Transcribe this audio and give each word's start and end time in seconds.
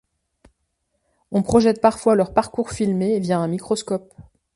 On 1.29 1.43
projette 1.43 1.79
parfois 1.79 2.15
leur 2.15 2.33
parcours 2.33 2.71
filmé 2.71 3.19
via 3.19 3.37
un 3.37 3.47
microscope. 3.47 4.11